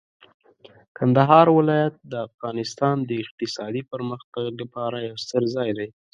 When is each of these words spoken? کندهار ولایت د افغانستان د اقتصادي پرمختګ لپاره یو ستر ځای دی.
کندهار 0.97 1.47
ولایت 1.57 1.95
د 2.11 2.13
افغانستان 2.27 2.95
د 3.09 3.11
اقتصادي 3.23 3.81
پرمختګ 3.91 4.45
لپاره 4.61 4.97
یو 5.07 5.15
ستر 5.25 5.43
ځای 5.55 5.69
دی. 5.77 5.89